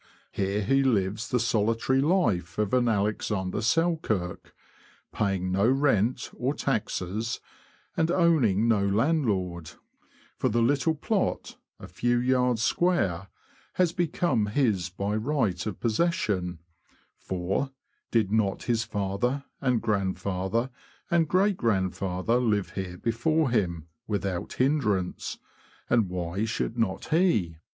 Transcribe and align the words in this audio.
Here 0.31 0.63
he 0.63 0.81
lives 0.81 1.29
the 1.29 1.39
solitary 1.39 2.01
life 2.01 2.57
of 2.57 2.73
an 2.73 2.87
Alexander 2.87 3.61
Selkirk, 3.61 4.55
paying 5.13 5.51
no 5.51 5.69
rent 5.69 6.31
or 6.33 6.55
taxes, 6.55 7.39
and 7.95 8.09
owning 8.09 8.67
no 8.67 8.83
landlord, 8.83 9.69
for 10.35 10.49
the 10.49 10.63
little 10.63 10.95
plot, 10.95 11.55
a 11.79 11.87
few 11.87 12.17
yards 12.17 12.63
square, 12.63 13.27
has 13.73 13.93
become 13.93 14.47
his 14.47 14.89
by 14.89 15.15
right 15.15 15.63
of 15.67 15.79
pos 15.79 15.97
session— 15.97 16.57
for, 17.27 17.69
did 18.09 18.31
not 18.31 18.63
his 18.63 18.83
father 18.83 19.43
and 19.61 19.83
grandfather 19.83 20.71
and 21.11 21.27
great 21.29 21.57
grandfather 21.57 22.37
live 22.37 22.71
here 22.71 22.97
before 22.97 23.51
him 23.51 23.85
without 24.07 24.53
hin 24.53 24.81
drance, 24.81 25.37
and 25.91 26.09
why 26.09 26.43
should 26.43 26.75
not 26.75 27.09
he? 27.09 27.57